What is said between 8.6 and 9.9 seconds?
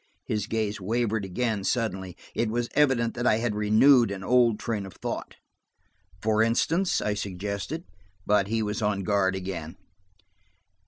was on guard again.